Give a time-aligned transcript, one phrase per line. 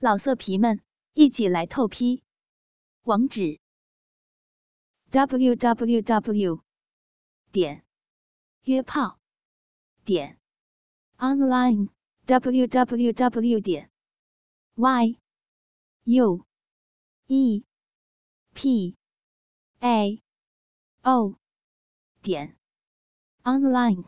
[0.00, 0.80] 老色皮们，
[1.14, 2.22] 一起来透批！
[3.02, 3.58] 网址
[5.10, 6.62] ：w w w
[7.50, 7.84] 点
[8.62, 9.18] 约炮
[10.04, 10.38] 点
[11.16, 11.88] online
[12.26, 13.90] w w w 点
[14.76, 15.18] y
[16.04, 16.46] u
[17.26, 17.64] e
[18.54, 18.96] p
[19.80, 20.22] a
[21.02, 21.40] o
[22.22, 22.56] 点
[23.42, 24.04] online。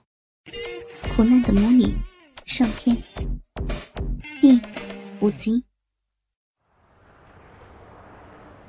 [1.16, 1.96] 苦难的母女
[2.46, 2.96] 上篇
[4.40, 4.60] 第
[5.20, 5.69] 五集。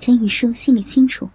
[0.02, 1.30] 陈宇舒心里清楚，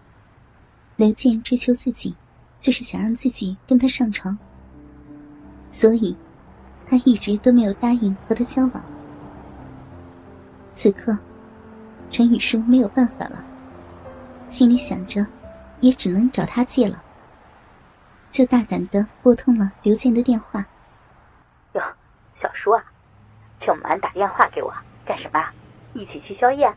[0.97, 2.12] 刘健追求自己，
[2.59, 4.37] 就是想让自己跟他上床，
[5.70, 6.16] 所以，
[6.84, 8.84] 他一直都没有答应和他交往。
[10.74, 11.16] 此刻，
[12.10, 13.45] 陈宇舒没有办法了，
[14.48, 15.24] 心里想着，
[15.79, 17.01] 也只能找他借了，
[18.33, 20.66] 就大胆的拨通了刘健的电话。
[21.74, 21.83] 哟，
[22.35, 22.83] 小叔啊，
[23.60, 24.74] 这么晚打电话给我
[25.05, 25.41] 干什么？
[25.95, 26.69] 一起去宵夜？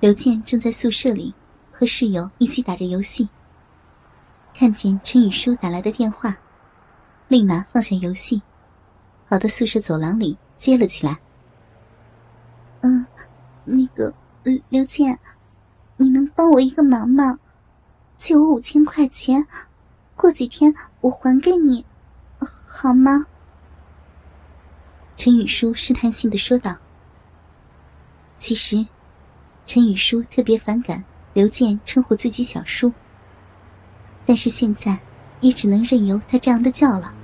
[0.00, 1.34] 刘健正在宿舍里
[1.70, 3.28] 和室友一起打着游戏，
[4.54, 6.34] 看见陈宇舒打来的电话，
[7.28, 8.40] 立马放下游戏，
[9.28, 11.18] 跑到宿舍走廊里接了起来。
[12.80, 13.06] 嗯，
[13.66, 14.14] 那个
[14.70, 15.18] 刘健，
[15.98, 17.38] 你能帮我一个忙吗？
[18.16, 19.46] 借我五千块钱，
[20.16, 21.84] 过几天我还给你，
[22.38, 23.26] 好吗？
[25.14, 26.74] 陈宇舒试探性的说道。
[28.38, 28.86] 其实。
[29.66, 32.92] 陈宇舒特别反感刘健称呼自己小叔，
[34.26, 34.98] 但是现在
[35.40, 37.14] 也只能任由他这样的叫了。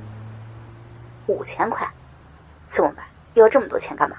[1.27, 1.89] 五千块，
[2.73, 3.03] 这么买
[3.35, 4.17] 要这么多钱干嘛？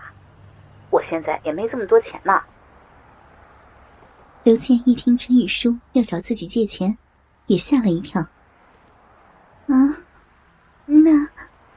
[0.89, 2.41] 我现在也没这么多钱呢。
[4.43, 6.97] 刘健一听陈宇舒要找自己借钱，
[7.45, 8.21] 也吓了一跳。
[9.67, 9.75] 啊，
[10.85, 11.29] 那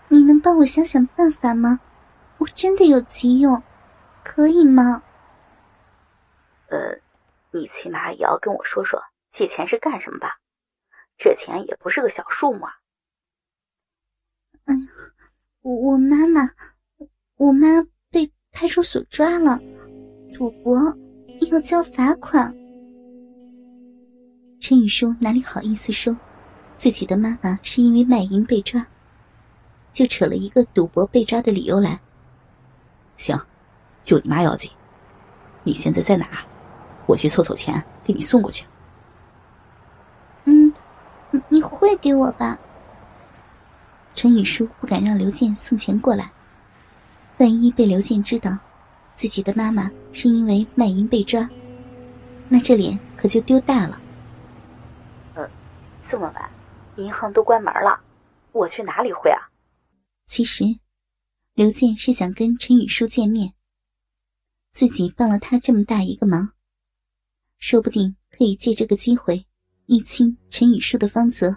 [0.08, 1.80] 你能帮我想想办法吗？
[2.38, 3.62] 我真的有急用，
[4.24, 5.02] 可以吗？
[6.70, 6.96] 呃，
[7.50, 10.38] 你起码也要跟我说说借钱是干什么吧？
[11.18, 12.72] 这钱也不是个小数目啊。
[14.64, 14.80] 哎呀，
[15.62, 16.48] 我我妈妈，
[17.36, 17.66] 我妈
[18.10, 19.58] 被派出所抓了，
[20.32, 20.78] 赌博
[21.50, 22.54] 要交罚款。
[24.60, 26.16] 陈宇舒哪里好意思说
[26.76, 28.86] 自己的妈妈是因为卖淫被抓，
[29.90, 32.00] 就扯了一个赌博被抓的理由来。
[33.16, 33.36] 行，
[34.02, 34.70] 就你妈要紧。
[35.62, 36.46] 你现在在哪？
[37.10, 38.64] 我去凑凑钱，给你送过去。
[40.44, 40.72] 嗯，
[41.48, 42.56] 你会给我吧？
[44.14, 46.30] 陈宇舒不敢让刘健送钱过来，
[47.38, 48.56] 万一被刘健知道
[49.16, 51.48] 自己的妈妈是因为卖淫被抓，
[52.48, 54.00] 那这脸可就丢大了。
[55.34, 55.50] 呃，
[56.08, 56.50] 这么晚，
[56.94, 57.98] 银行都关门了，
[58.52, 59.50] 我去哪里汇啊？
[60.26, 60.64] 其实，
[61.54, 63.52] 刘健是想跟陈宇舒见面，
[64.70, 66.52] 自己帮了他这么大一个忙。
[67.60, 69.44] 说不定可以借这个机会，
[69.84, 71.50] 一清陈宇舒的芳泽。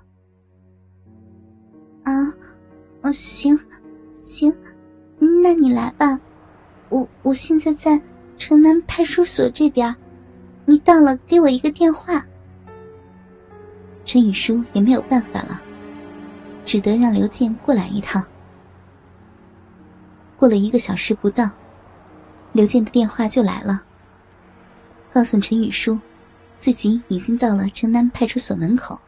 [2.04, 2.12] 啊，
[3.02, 3.58] 哦，行，
[4.22, 4.54] 行，
[5.42, 6.20] 那你来吧。
[6.90, 8.00] 我我现在在
[8.38, 9.96] 城南派出所这边，
[10.66, 12.24] 你到了给我一个电话。
[14.04, 15.62] 陈宇舒也没有办法了，
[16.66, 18.24] 只得让刘健过来一趟。
[20.38, 21.50] 过了一个小时不到，
[22.52, 23.82] 刘健的电话就来了。
[25.14, 26.00] 告诉陈宇舒，
[26.60, 29.00] 自己已经到了城南派出所门口。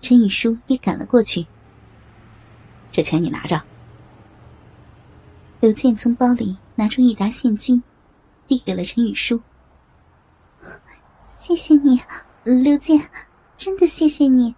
[0.00, 1.44] 陈宇舒也赶了过去。
[2.92, 3.60] 这钱你拿着。
[5.58, 7.82] 刘健从包里拿出一沓现金，
[8.46, 9.40] 递给了陈宇舒。
[11.40, 12.00] 谢谢你，
[12.44, 13.10] 刘健，
[13.56, 14.54] 真的谢谢你。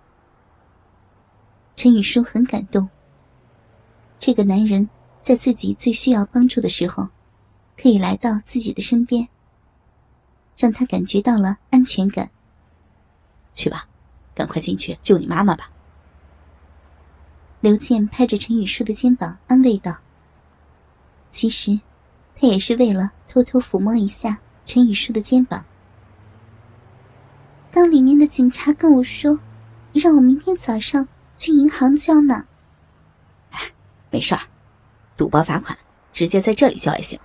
[1.74, 2.86] 陈宇舒很感动。
[4.18, 4.90] 这个男人
[5.22, 7.08] 在自己最需要帮助的时候，
[7.80, 9.26] 可以来到自己的身边。
[10.56, 12.30] 让他感觉到了安全感。
[13.52, 13.86] 去吧，
[14.34, 15.70] 赶快进去救你妈妈吧。
[17.60, 19.96] 刘健拍着陈宇舒的肩膀安慰道
[21.30, 21.80] ：“其实，
[22.38, 25.64] 他也是为了偷偷抚摸一下陈宇舒的肩膀。
[27.72, 29.38] 刚里面的警察跟我说，
[29.92, 32.46] 让我明天早上去银行交呢。
[33.50, 33.60] 哎，
[34.10, 34.42] 没事儿，
[35.16, 35.76] 赌博罚款
[36.12, 37.18] 直接在这里交也行。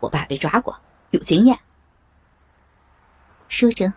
[0.00, 0.80] 我爸被抓过，
[1.10, 1.58] 有经验。”
[3.48, 3.92] 说着，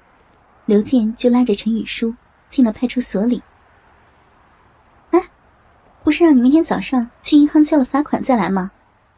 [0.66, 2.16] 刘健就拉着陈宇舒
[2.50, 3.44] 进了派出所里。
[5.12, 5.22] 哎，
[6.04, 8.72] 不是让你明天早上去银行交了罚款再来吗？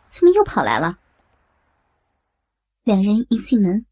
[0.09, 0.99] 怎么又跑来了？
[2.83, 3.85] 两人一进门，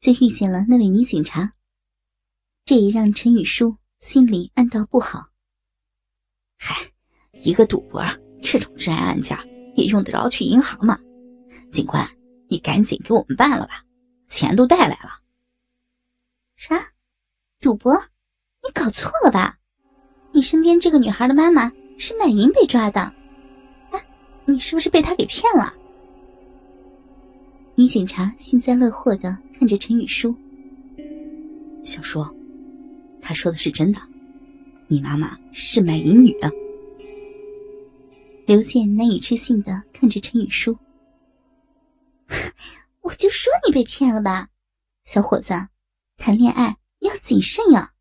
[0.00, 1.52] 就遇见了那位女警察。
[2.64, 5.28] 这也让陈宇舒心里暗道不好。
[6.58, 6.74] 嗨，
[7.32, 8.02] 一个赌博
[8.42, 9.38] 这种治安案件
[9.76, 10.98] 也用得着去银行吗？
[11.70, 12.08] 警官，
[12.48, 13.84] 你赶紧给我们办了吧，
[14.28, 15.20] 钱都带来了。
[16.66, 16.80] 啥？
[17.60, 17.94] 赌博？
[18.62, 19.58] 你搞错了吧？
[20.32, 23.00] 你身边这个女孩的妈妈是卖淫被抓的，
[23.90, 24.02] 哎，
[24.46, 25.74] 你是不是被他给骗了？
[27.74, 30.34] 女警察幸灾乐祸的看着陈雨舒，
[31.84, 32.24] 小叔，
[33.20, 34.00] 他说的是真的，
[34.88, 36.34] 你妈妈是卖淫女。
[38.46, 40.78] 刘健难以置信的看着陈雨舒，
[43.02, 44.48] 我就说你被骗了吧，
[45.02, 45.52] 小伙子，
[46.16, 47.94] 谈恋爱要谨慎呀。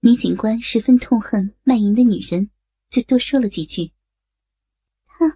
[0.00, 2.50] 女警官十分痛恨卖淫的女人，
[2.88, 3.92] 就多说了几句。
[5.06, 5.28] 他，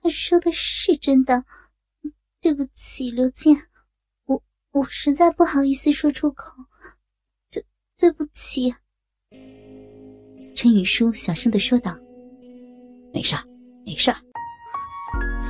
[0.00, 1.44] 他说的是真的，
[2.40, 3.54] 对不起，刘健，
[4.24, 6.54] 我我实在不好意思说出口，
[7.50, 7.64] 对
[7.96, 8.74] 对不起。
[10.54, 11.98] 陈宇舒小声的说道。
[13.12, 13.36] 没事，
[13.84, 14.14] 没事。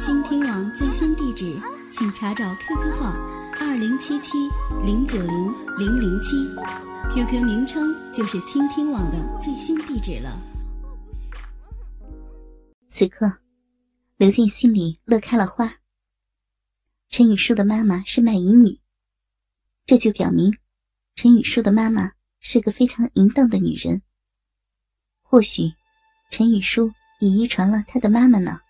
[0.01, 1.61] 倾听网最新地址，
[1.93, 3.13] 请查找 QQ 号
[3.61, 4.33] 二零七七
[4.85, 6.37] 零九零零零七
[7.13, 10.41] ，QQ 名称就是倾听网的最新地址了。
[12.89, 13.31] 此刻，
[14.17, 15.73] 刘健心里乐开了花。
[17.09, 18.81] 陈雨舒的妈妈是卖淫女，
[19.87, 20.53] 这就表明
[21.15, 24.03] 陈雨舒的妈妈是个非常淫荡的女人。
[25.23, 25.73] 或许，
[26.31, 26.91] 陈雨舒。
[27.21, 28.61] 也遗传了他的妈妈呢。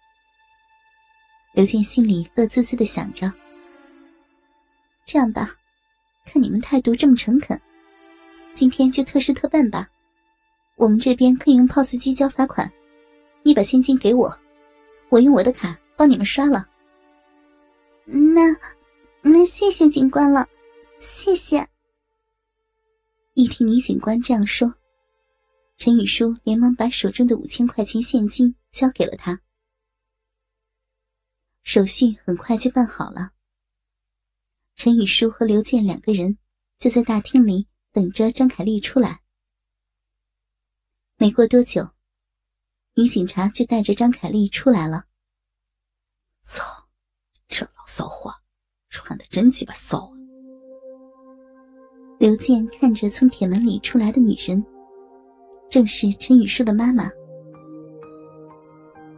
[1.52, 3.30] 刘健心里乐滋滋的想着
[5.08, 5.56] ：“这样吧，
[6.26, 7.58] 看你们态度这么诚恳，
[8.52, 9.88] 今天就特事特办吧。
[10.76, 12.70] 我们这边可以用 POS 机交罚款，
[13.42, 14.38] 你把现金给我，
[15.08, 16.68] 我用我的卡帮你们刷了。”
[18.04, 18.54] 那
[19.22, 20.46] 那谢谢警官了，
[20.98, 21.66] 谢谢。
[23.32, 24.74] 一听女警官这样说。
[25.78, 29.40] 陈雨舒连忙把手中的五千块钱现金交给了他，
[31.62, 33.30] 手续很快就办好了。
[34.78, 36.38] 陈雨舒和刘健两个人
[36.78, 39.22] 就在大厅里等着张凯丽出来。
[41.16, 41.84] 没过多久，
[42.94, 45.06] 女警察就带着张凯丽出来了。
[46.42, 46.62] 操，
[47.48, 48.32] 这老骚货
[48.88, 50.14] 穿的真鸡巴骚啊！
[52.20, 54.64] 刘健看着从铁门里出来的女人。
[55.68, 57.10] 正是陈雨舒的妈妈。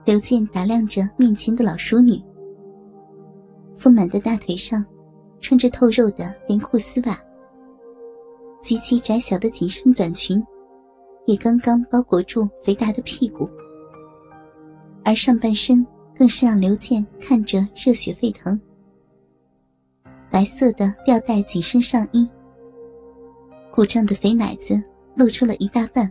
[0.07, 2.19] 刘健打量着面前的老熟女，
[3.77, 4.83] 丰满的大腿上
[5.41, 7.19] 穿着透肉的连裤丝袜，
[8.61, 10.43] 极其窄小的紧身短裙
[11.27, 13.49] 也刚刚包裹住肥大的屁股，
[15.05, 18.61] 而上半身更是让刘健看着热血沸腾。
[20.31, 22.29] 白色的吊带紧身上衣，
[23.73, 24.81] 鼓胀的肥奶子
[25.15, 26.11] 露出了一大半。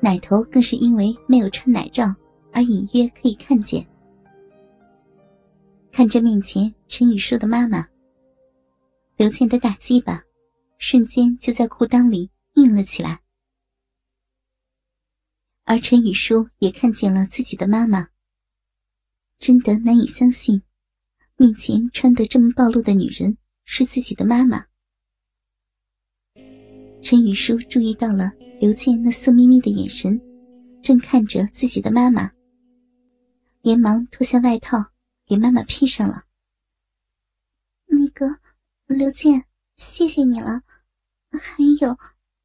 [0.00, 2.04] 奶头更是因为没有穿奶罩
[2.52, 3.86] 而隐约可以看见。
[5.92, 7.86] 看着面前陈雨舒的妈妈，
[9.16, 10.24] 刘健的大鸡巴
[10.78, 13.20] 瞬间就在裤裆里硬了起来。
[15.64, 18.08] 而陈雨舒也看见了自己的妈妈，
[19.38, 20.62] 真的难以相信，
[21.36, 23.36] 面前穿得这么暴露的女人
[23.66, 24.64] 是自己的妈妈。
[27.02, 28.32] 陈雨舒注意到了。
[28.60, 30.22] 刘健那色眯眯的眼神，
[30.80, 32.30] 正看着自己的妈妈，
[33.60, 34.78] 连忙脱下外套
[35.32, 36.26] 给妈妈披上了。
[37.86, 38.26] 那个
[38.84, 40.60] 刘健，谢谢你了。
[41.30, 41.96] 还有，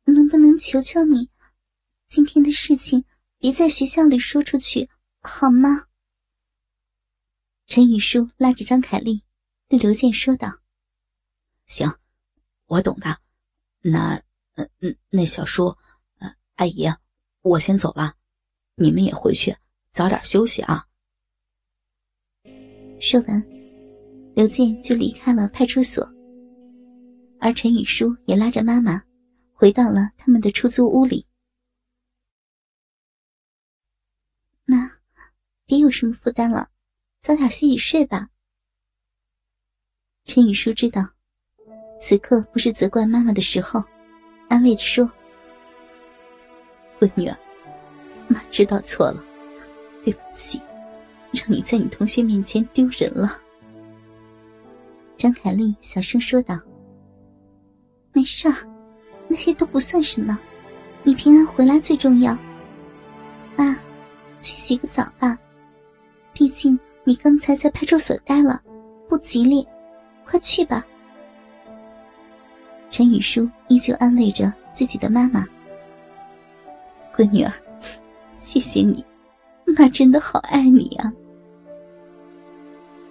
[0.06, 1.30] 能不能求求你，
[2.08, 3.04] 今天的事情
[3.40, 5.88] 别在学校里说出去，好吗？
[7.66, 9.22] 陈雨舒拉着张凯丽，
[9.68, 10.62] 对刘健说道
[11.68, 11.94] ：“行，
[12.68, 13.20] 我懂的。
[13.82, 14.16] 那，
[14.54, 15.76] 嗯嗯，那小叔。”
[16.56, 16.88] 阿姨，
[17.42, 18.16] 我先走了，
[18.76, 19.58] 你们也回去
[19.92, 20.87] 早点休息啊。
[23.00, 23.44] 说完，
[24.36, 26.04] 刘健就离开了派出所，
[27.40, 29.02] 而陈雨舒也拉着妈妈
[29.54, 31.26] 回到了他们的出租屋里。
[34.66, 34.92] 妈，
[35.66, 36.70] 别有什么负担了，
[37.20, 38.30] 早点洗洗睡吧。
[40.26, 41.02] 陈雨舒知道，
[42.02, 43.84] 此刻不是责怪妈妈的时候，
[44.50, 45.10] 安慰着说。
[47.00, 47.38] 闺女儿，
[48.28, 49.24] 妈知道错了，
[50.04, 50.60] 对不起，
[51.32, 53.40] 让你在你同学面前丢人了。
[55.16, 56.60] 张凯丽小声说道
[58.14, 58.52] ：“没事，
[59.28, 60.38] 那些都不算什么，
[61.04, 62.38] 你平安回来最重要。
[63.56, 63.74] 妈，
[64.40, 65.38] 去洗个澡吧，
[66.34, 68.62] 毕竟你刚才在派出所待了，
[69.10, 69.68] 不吉利，
[70.26, 70.86] 快去吧。”
[72.90, 75.46] 陈雨舒依旧安慰着自己的妈妈。
[77.14, 77.52] 闺女儿，
[78.32, 79.04] 谢谢你，
[79.76, 81.14] 妈真的好爱你啊！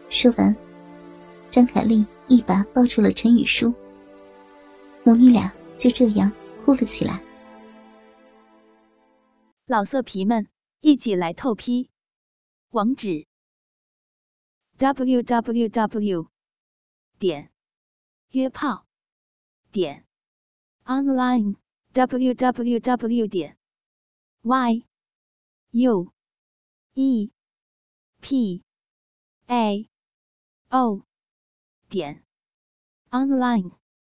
[0.09, 0.57] 说完，
[1.51, 3.75] 张凯丽一把抱住了陈雨舒，
[5.05, 6.33] 母女俩就这样
[6.65, 7.23] 哭了起来。
[9.67, 10.49] 老色皮们，
[10.81, 11.91] 一起来透批！
[12.71, 13.27] 网址
[14.79, 16.29] ：w w w
[17.19, 17.51] 点
[18.31, 18.87] 约炮
[19.71, 20.05] 点
[20.85, 21.57] online
[21.93, 23.57] w w w 点
[24.43, 24.85] y
[25.73, 26.13] u
[26.99, 27.31] e
[28.23, 28.62] p
[29.49, 29.87] a
[30.71, 31.03] o
[31.91, 32.25] 点
[33.12, 33.86] online。